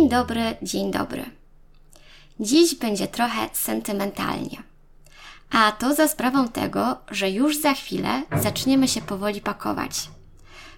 [0.00, 1.24] dobry, dzień dobry.
[2.40, 4.62] Dziś będzie trochę sentymentalnie.
[5.50, 10.10] A to za sprawą tego, że już za chwilę zaczniemy się powoli pakować,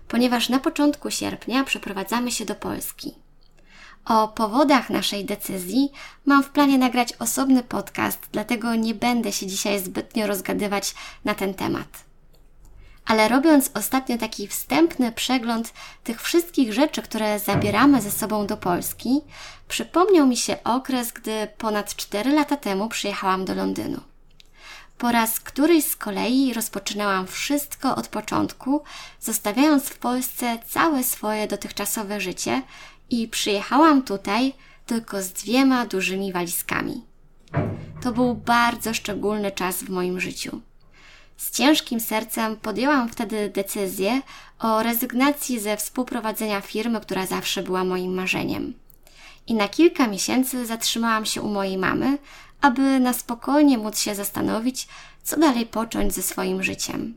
[0.09, 3.15] ponieważ na początku sierpnia przeprowadzamy się do Polski.
[4.05, 5.93] O powodach naszej decyzji
[6.27, 10.95] mam w planie nagrać osobny podcast, dlatego nie będę się dzisiaj zbytnio rozgadywać
[11.25, 12.14] na ten temat
[13.07, 15.73] ale robiąc ostatnio taki wstępny przegląd
[16.05, 19.21] tych wszystkich rzeczy, które zabieramy ze sobą do Polski,
[19.69, 24.01] przypomniał mi się okres, gdy ponad 4 lata temu przyjechałam do Londynu.
[24.99, 28.83] Po raz któryś z kolei rozpoczynałam wszystko od początku,
[29.21, 32.63] zostawiając w Polsce całe swoje dotychczasowe życie
[33.11, 34.55] i przyjechałam tutaj
[34.87, 37.05] tylko z dwiema dużymi walizkami.
[38.03, 40.61] To był bardzo szczególny czas w moim życiu.
[41.45, 44.23] Z ciężkim sercem podjęłam wtedy decyzję
[44.59, 48.75] o rezygnacji ze współprowadzenia firmy, która zawsze była moim marzeniem.
[49.47, 52.19] I na kilka miesięcy zatrzymałam się u mojej mamy,
[52.61, 54.89] aby na spokojnie móc się zastanowić,
[55.23, 57.15] co dalej począć ze swoim życiem.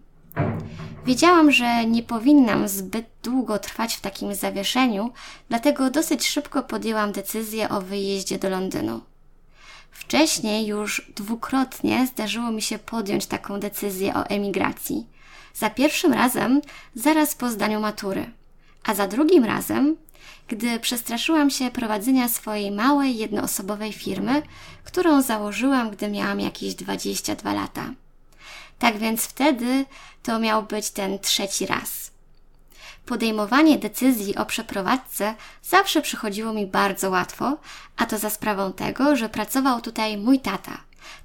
[1.06, 5.12] Wiedziałam, że nie powinnam zbyt długo trwać w takim zawieszeniu,
[5.50, 9.02] dlatego dosyć szybko podjęłam decyzję o wyjeździe do Londynu.
[9.92, 15.08] Wcześniej już dwukrotnie zdarzyło mi się podjąć taką decyzję o emigracji.
[15.54, 16.62] Za pierwszym razem
[16.96, 18.32] zaraz po zdaniu matury,
[18.84, 19.96] a za drugim razem,
[20.48, 24.42] gdy przestraszyłam się prowadzenia swojej małej, jednoosobowej firmy,
[24.84, 27.94] którą założyłam, gdy miałam jakieś 22 lata.
[28.80, 29.86] Tak więc wtedy
[30.24, 32.12] to miał być ten trzeci raz.
[33.08, 37.58] Podejmowanie decyzji o przeprowadzce zawsze przychodziło mi bardzo łatwo,
[37.98, 40.78] a to za sprawą tego, że pracował tutaj mój tata.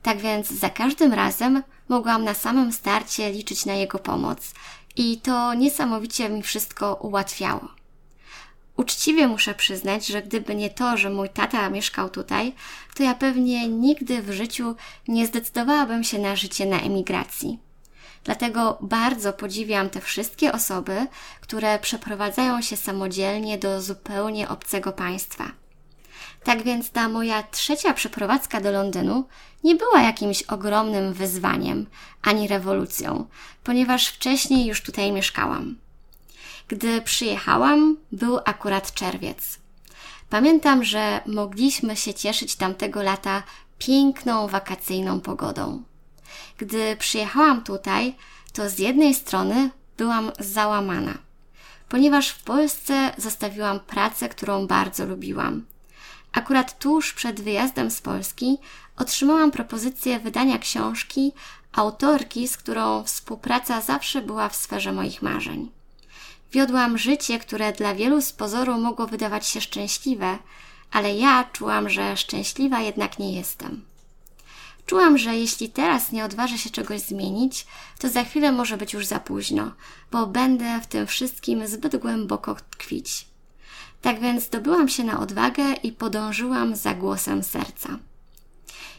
[0.02, 4.54] Tak więc za każdym razem mogłam na samym starcie liczyć na jego pomoc
[4.96, 7.68] i to niesamowicie mi wszystko ułatwiało.
[8.76, 12.52] Uczciwie muszę przyznać, że gdyby nie to, że mój tata mieszkał tutaj,
[12.94, 14.76] to ja pewnie nigdy w życiu
[15.08, 17.58] nie zdecydowałabym się na życie na emigracji.
[18.24, 21.06] Dlatego bardzo podziwiam te wszystkie osoby,
[21.40, 25.44] które przeprowadzają się samodzielnie do zupełnie obcego państwa.
[26.44, 29.24] Tak więc ta moja trzecia przeprowadzka do Londynu
[29.64, 31.86] nie była jakimś ogromnym wyzwaniem
[32.22, 33.26] ani rewolucją,
[33.64, 35.76] ponieważ wcześniej już tutaj mieszkałam.
[36.68, 39.58] Gdy przyjechałam, był akurat czerwiec.
[40.30, 43.42] Pamiętam, że mogliśmy się cieszyć tamtego lata
[43.78, 45.82] piękną wakacyjną pogodą.
[46.58, 48.14] Gdy przyjechałam tutaj,
[48.52, 51.18] to z jednej strony byłam załamana,
[51.88, 55.64] ponieważ w Polsce zostawiłam pracę, którą bardzo lubiłam.
[56.32, 58.58] Akurat tuż przed wyjazdem z Polski
[58.96, 61.32] otrzymałam propozycję wydania książki
[61.72, 65.70] autorki, z którą współpraca zawsze była w sferze moich marzeń.
[66.52, 70.38] Wiodłam życie, które dla wielu z pozoru mogło wydawać się szczęśliwe,
[70.90, 73.84] ale ja czułam, że szczęśliwa jednak nie jestem.
[74.92, 77.66] Czułam, że jeśli teraz nie odważę się czegoś zmienić,
[77.98, 79.72] to za chwilę może być już za późno,
[80.10, 83.26] bo będę w tym wszystkim zbyt głęboko tkwić.
[84.02, 87.98] Tak więc zdobyłam się na odwagę i podążyłam za głosem serca.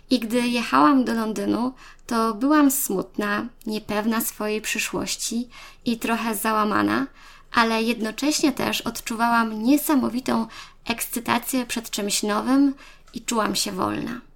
[0.09, 1.73] I gdy jechałam do Londynu,
[2.07, 5.49] to byłam smutna, niepewna swojej przyszłości
[5.85, 7.07] i trochę załamana,
[7.51, 10.47] ale jednocześnie też odczuwałam niesamowitą
[10.85, 12.75] ekscytację przed czymś nowym
[13.13, 14.32] i czułam się wolna.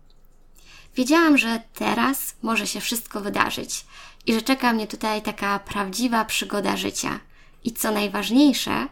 [0.97, 3.85] Wiedziałam, że teraz może się wszystko wydarzyć
[4.25, 7.19] i że czeka mnie tutaj taka prawdziwa przygoda życia.
[7.63, 8.88] I co najważniejsze,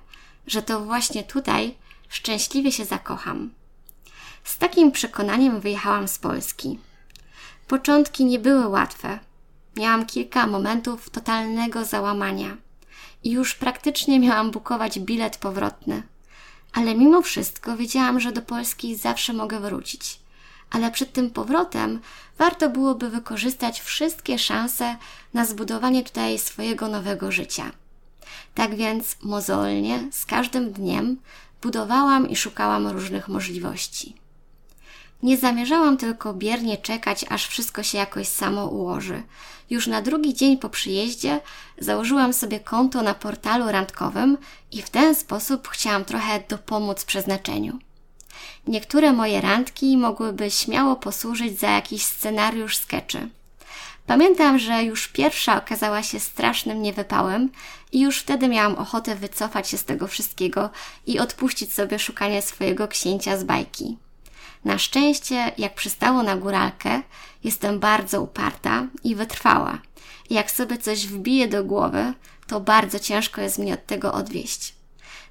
[0.47, 1.75] że to właśnie tutaj
[2.09, 3.53] szczęśliwie się zakocham.
[4.43, 6.79] Z takim przekonaniem wyjechałam z Polski.
[7.67, 9.19] Początki nie były łatwe.
[9.75, 12.57] Miałam kilka momentów totalnego załamania
[13.23, 16.03] i już praktycznie miałam bukować bilet powrotny.
[16.73, 20.24] Ale mimo wszystko wiedziałam, że do Polski zawsze mogę wrócić
[20.71, 21.99] ale przed tym powrotem
[22.37, 24.95] warto byłoby wykorzystać wszystkie szanse
[25.33, 27.71] na zbudowanie tutaj swojego nowego życia.
[28.55, 31.17] Tak więc mozolnie, z każdym dniem
[31.61, 34.15] budowałam i szukałam różnych możliwości.
[35.23, 39.23] Nie zamierzałam tylko biernie czekać, aż wszystko się jakoś samo ułoży.
[39.69, 41.41] Już na drugi dzień po przyjeździe
[41.77, 44.37] założyłam sobie konto na portalu randkowym
[44.71, 47.79] i w ten sposób chciałam trochę dopomóc przeznaczeniu.
[48.67, 53.29] Niektóre moje randki mogłyby śmiało posłużyć za jakiś scenariusz skeczy.
[54.07, 57.49] Pamiętam, że już pierwsza okazała się strasznym niewypałem
[57.91, 60.69] i już wtedy miałam ochotę wycofać się z tego wszystkiego
[61.07, 63.97] i odpuścić sobie szukanie swojego księcia z bajki.
[64.65, 67.01] Na szczęście, jak przystało na góralkę,
[67.43, 69.77] jestem bardzo uparta i wytrwała.
[70.29, 72.13] Jak sobie coś wbije do głowy,
[72.47, 74.74] to bardzo ciężko jest mnie od tego odwieść.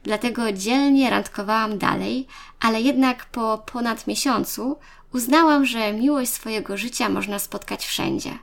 [0.05, 2.27] Dlatego dzielnie randkowałam dalej,
[2.61, 4.77] ale jednak po ponad miesiącu
[5.15, 8.39] uznałam, że miłość swojego życia można spotkać wszędzie.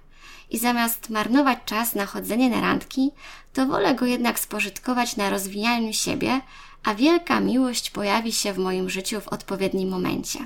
[0.49, 3.11] I zamiast marnować czas na chodzenie na randki,
[3.53, 6.41] to wolę go jednak spożytkować na rozwijaniu siebie,
[6.83, 10.39] a wielka miłość pojawi się w moim życiu w odpowiednim momencie.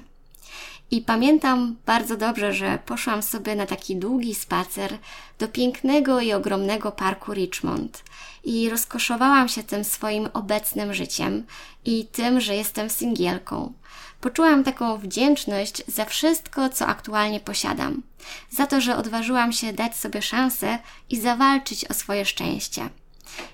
[0.91, 4.97] I pamiętam bardzo dobrze, że poszłam sobie na taki długi spacer
[5.39, 8.03] do pięknego i ogromnego parku Richmond
[8.43, 11.45] i rozkoszowałam się tym swoim obecnym życiem
[11.85, 13.73] i tym, że jestem singielką.
[14.21, 18.01] Poczułam taką wdzięczność za wszystko, co aktualnie posiadam,
[18.49, 20.79] za to, że odważyłam się dać sobie szansę
[21.09, 22.89] i zawalczyć o swoje szczęście.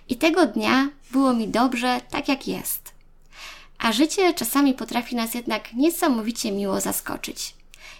[0.09, 2.80] I tego dnia było mi dobrze tak, jak jest.
[3.81, 7.55] A życie czasami potrafi nas jednak niesamowicie miło zaskoczyć.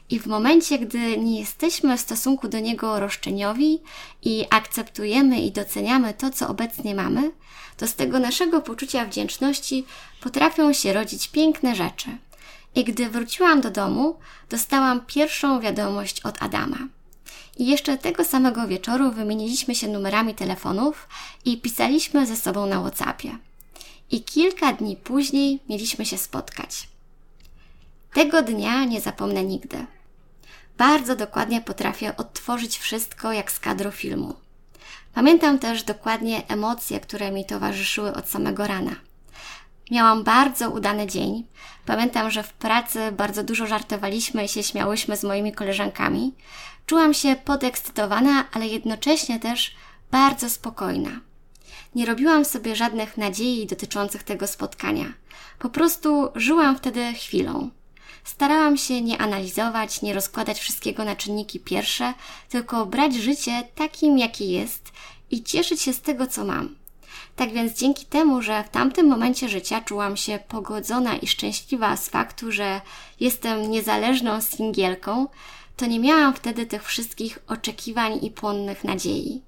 [0.10, 3.80] I w momencie, gdy nie jesteśmy w stosunku do niego roszczeniowi
[4.24, 7.31] i akceptujemy i doceniamy to, co obecnie mamy,
[7.78, 9.86] to z tego naszego poczucia wdzięczności
[10.22, 12.10] potrafią się rodzić piękne rzeczy.
[12.75, 14.19] I gdy wróciłam do domu,
[14.50, 16.78] dostałam pierwszą wiadomość od Adama.
[17.57, 21.07] I jeszcze tego samego wieczoru wymieniliśmy się numerami telefonów
[21.45, 23.38] i pisaliśmy ze sobą na WhatsAppie
[24.12, 26.90] i kilka dni później mieliśmy się spotkać.
[28.13, 29.86] Tego dnia nie zapomnę nigdy.
[30.78, 34.34] Bardzo dokładnie potrafię odtworzyć wszystko jak z kadru filmu.
[35.13, 38.96] Pamiętam też dokładnie emocje, które mi towarzyszyły od samego rana.
[39.92, 41.44] Miałam bardzo udany dzień.
[41.86, 46.34] Pamiętam, że w pracy bardzo dużo żartowaliśmy i się śmiałyśmy z moimi koleżankami.
[46.86, 49.75] Czułam się podekscytowana, ale jednocześnie też
[50.12, 51.19] bardzo spokojna.
[51.96, 55.14] Nie robiłam sobie żadnych nadziei dotyczących tego spotkania.
[55.60, 57.70] Po prostu żyłam wtedy chwilą.
[58.24, 62.14] Starałam się nie analizować, nie rozkładać wszystkiego na czynniki pierwsze,
[62.50, 64.92] tylko brać życie takim, jakie jest
[65.32, 66.76] i cieszyć się z tego, co mam.
[67.36, 72.10] Tak więc dzięki temu, że w tamtym momencie życia czułam się pogodzona i szczęśliwa z
[72.10, 72.82] faktu, że
[73.20, 75.28] jestem niezależną singielką,
[75.78, 79.42] to nie miałam wtedy tych wszystkich oczekiwań i płonnych nadziei.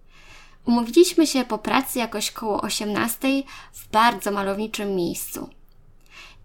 [0.65, 3.27] Umówiliśmy się po pracy jakoś koło 18
[3.73, 5.49] w bardzo malowniczym miejscu.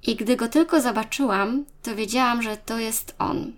[0.06, 3.52] I gdy go tylko zobaczyłam, to wiedziałam, że to jest on.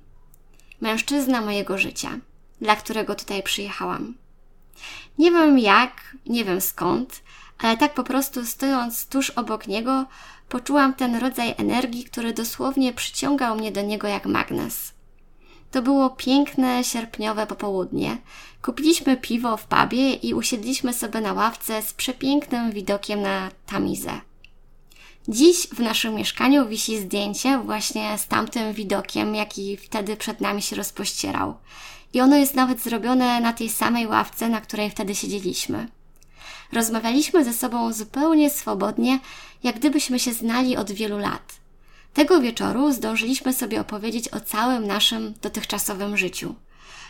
[0.81, 2.19] Mężczyzna mojego życia,
[2.61, 4.15] dla którego tutaj przyjechałam.
[5.19, 7.23] Nie wiem jak, nie wiem skąd,
[7.59, 10.07] ale tak po prostu stojąc tuż obok niego,
[10.49, 14.93] poczułam ten rodzaj energii, który dosłownie przyciągał mnie do niego jak magnes.
[15.71, 18.19] To było piękne, sierpniowe popołudnie.
[18.63, 24.21] Kupiliśmy piwo w pubie i usiedliśmy sobie na ławce z przepięknym widokiem na Tamizę.
[25.29, 30.77] Dziś w naszym mieszkaniu wisi zdjęcie właśnie z tamtym widokiem, jaki wtedy przed nami się
[30.77, 31.55] rozpościerał.
[32.13, 35.89] I ono jest nawet zrobione na tej samej ławce, na której wtedy siedzieliśmy.
[36.73, 39.19] Rozmawialiśmy ze sobą zupełnie swobodnie,
[39.63, 41.50] jak gdybyśmy się znali od wielu lat.
[42.15, 46.55] Tego wieczoru zdążyliśmy sobie opowiedzieć o całym naszym dotychczasowym życiu.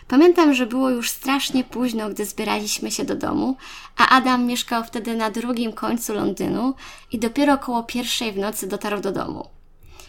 [0.09, 3.57] Pamiętam, że było już strasznie późno, gdy zbieraliśmy się do domu,
[3.97, 6.75] a Adam mieszkał wtedy na drugim końcu Londynu
[7.13, 9.49] i dopiero około pierwszej w nocy dotarł do domu.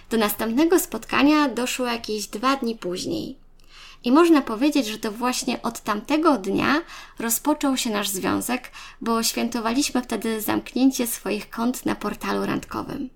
[0.10, 3.38] Do następnego spotkania doszło jakieś dwa dni później.
[4.04, 6.82] I można powiedzieć, że to właśnie od tamtego dnia
[7.20, 13.10] rozpoczął się nasz związek, bo świętowaliśmy wtedy zamknięcie swoich kont na portalu randkowym.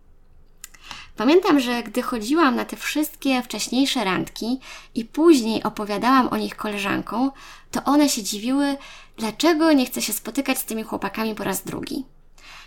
[1.17, 4.59] Pamiętam, że gdy chodziłam na te wszystkie wcześniejsze randki
[4.95, 7.31] i później opowiadałam o nich koleżankom,
[7.71, 8.77] to one się dziwiły,
[9.17, 12.05] dlaczego nie chcę się spotykać z tymi chłopakami po raz drugi.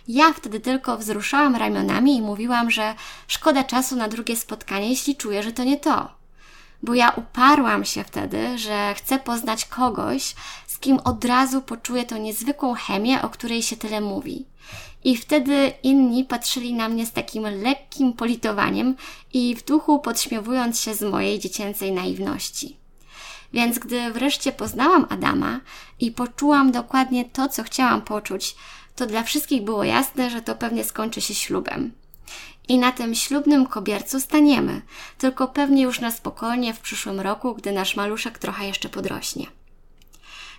[0.08, 2.94] Ja wtedy tylko wzruszałam ramionami i mówiłam, że
[3.26, 6.10] szkoda czasu na drugie spotkanie, jeśli czuję, że to nie to.
[6.82, 10.34] Bo ja uparłam się wtedy, że chcę poznać kogoś,
[10.66, 14.46] z kim od razu poczuję tą niezwykłą chemię, o której się tyle mówi.
[15.04, 18.96] I wtedy inni patrzyli na mnie z takim lekkim politowaniem
[19.32, 22.76] i w duchu podśmiewując się z mojej dziecięcej naiwności.
[23.52, 25.60] Więc gdy wreszcie poznałam Adama
[26.00, 28.56] i poczułam dokładnie to, co chciałam poczuć,
[28.96, 31.92] to dla wszystkich było jasne, że to pewnie skończy się ślubem.
[32.68, 34.82] I na tym ślubnym kobiercu staniemy,
[35.18, 39.46] tylko pewnie już na spokojnie w przyszłym roku, gdy nasz maluszek trochę jeszcze podrośnie.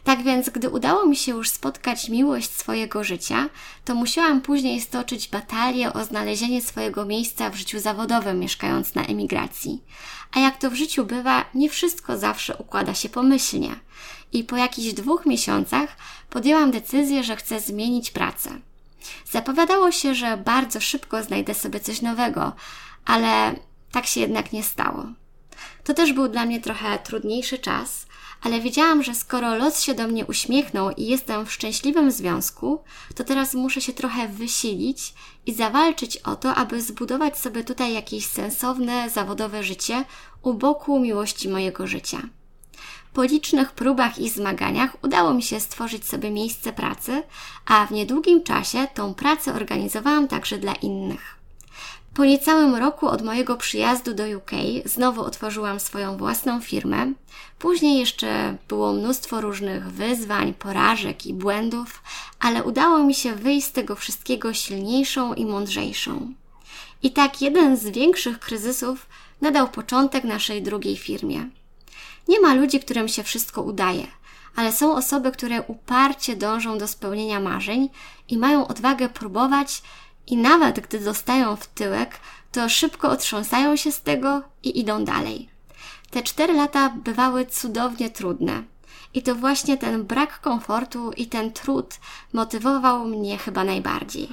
[0.04, 3.50] Tak więc, gdy udało mi się już spotkać miłość swojego życia,
[3.86, 9.84] to musiałam później stoczyć batalię o znalezienie swojego miejsca w życiu zawodowym, mieszkając na emigracji.
[10.32, 13.76] A jak to w życiu bywa, nie wszystko zawsze układa się pomyślnie.
[14.34, 15.98] I po jakichś dwóch miesiącach
[16.30, 18.50] podjęłam decyzję, że chcę zmienić pracę.
[19.32, 22.56] Zapowiadało się, że bardzo szybko znajdę sobie coś nowego,
[23.06, 23.56] ale
[23.92, 25.06] tak się jednak nie stało.
[25.84, 28.06] To też był dla mnie trochę trudniejszy czas,
[28.42, 32.84] ale wiedziałam, że skoro los się do mnie uśmiechnął i jestem w szczęśliwym związku,
[33.16, 35.14] to teraz muszę się trochę wysilić
[35.46, 40.06] i zawalczyć o to, aby zbudować sobie tutaj jakieś sensowne, zawodowe życie
[40.42, 42.22] u boku miłości mojego życia.
[43.14, 47.24] Po licznych próbach i zmaganiach udało mi się stworzyć sobie miejsce pracy,
[47.66, 51.39] a w niedługim czasie tą pracę organizowałam także dla innych.
[52.14, 54.52] Po niecałym roku od mojego przyjazdu do UK
[54.86, 57.14] znowu otworzyłam swoją własną firmę.
[57.60, 62.04] Później jeszcze było mnóstwo różnych wyzwań, porażek i błędów,
[62.40, 66.34] ale udało mi się wyjść z tego wszystkiego silniejszą i mądrzejszą.
[67.04, 69.06] I tak jeden z większych kryzysów
[69.42, 71.50] nadał początek naszej drugiej firmie.
[72.28, 74.08] Nie ma ludzi, którym się wszystko udaje,
[74.56, 77.90] ale są osoby, które uparcie dążą do spełnienia marzeń
[78.30, 79.82] i mają odwagę próbować
[80.30, 82.20] i nawet gdy dostają w tyłek,
[82.52, 85.50] to szybko otrząsają się z tego i idą dalej.
[86.10, 88.64] Te cztery lata bywały cudownie trudne.
[89.14, 92.00] I to właśnie ten brak komfortu i ten trud
[92.34, 94.30] motywował mnie chyba najbardziej.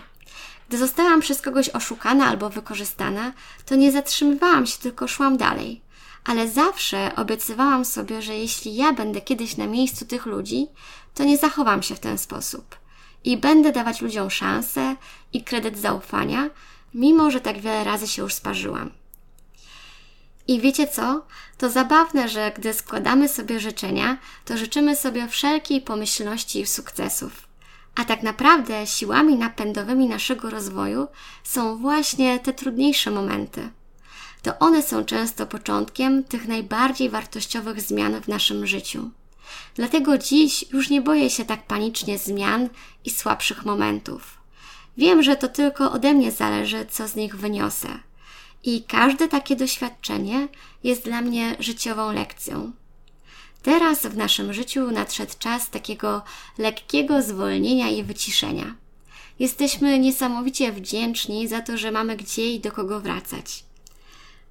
[0.69, 3.33] Gdy zostałam przez kogoś oszukana albo wykorzystana,
[3.67, 5.81] to nie zatrzymywałam się, tylko szłam dalej.
[6.25, 10.67] Ale zawsze obiecywałam sobie, że jeśli ja będę kiedyś na miejscu tych ludzi,
[11.15, 12.86] to nie zachowam się w ten sposób
[13.26, 14.97] i będę dawać ludziom szansę
[15.33, 16.50] i kredyt zaufania,
[16.95, 18.90] mimo że tak wiele razy się już sparzyłam.
[20.49, 21.26] I wiecie co?
[21.59, 27.49] To zabawne, że gdy składamy sobie życzenia, to życzymy sobie wszelkiej pomyślności i sukcesów.
[27.95, 31.06] A tak naprawdę siłami napędowymi naszego rozwoju
[31.45, 33.68] są właśnie te trudniejsze momenty.
[34.42, 39.11] To one są często początkiem tych najbardziej wartościowych zmian w naszym życiu.
[39.75, 42.69] Dlatego dziś już nie boję się tak panicznie zmian
[43.05, 44.38] i słabszych momentów.
[44.97, 47.88] Wiem, że to tylko ode mnie zależy, co z nich wyniosę.
[48.65, 50.49] I każde takie doświadczenie
[50.85, 52.73] jest dla mnie życiową lekcją.
[53.62, 56.23] Teraz w naszym życiu nadszedł czas takiego
[56.59, 58.75] lekkiego zwolnienia i wyciszenia.
[59.38, 63.65] Jesteśmy niesamowicie wdzięczni za to, że mamy gdzie i do kogo wracać.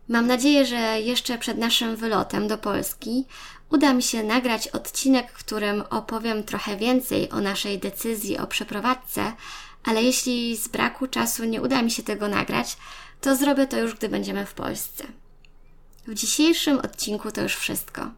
[0.07, 3.25] Mam nadzieję, że jeszcze przed naszym wylotem do Polski
[3.69, 9.33] uda mi się nagrać odcinek, w którym opowiem trochę więcej o naszej decyzji o przeprowadzce,
[9.83, 12.77] ale jeśli z braku czasu nie uda mi się tego nagrać,
[13.21, 15.03] to zrobię to już, gdy będziemy w Polsce.
[16.07, 18.11] W dzisiejszym odcinku to już wszystko.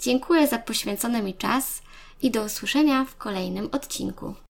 [0.00, 1.82] Dziękuję za poświęcony mi czas
[2.22, 4.34] i do usłyszenia w kolejnym odcinku.